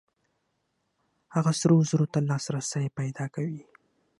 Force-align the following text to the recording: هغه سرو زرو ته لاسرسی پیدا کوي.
هغه 1.35 1.51
سرو 1.59 1.77
زرو 1.89 2.05
ته 2.13 2.19
لاسرسی 2.29 2.85
پیدا 2.97 3.25
کوي. 3.35 3.61